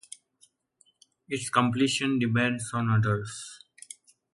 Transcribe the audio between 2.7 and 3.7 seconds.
on others.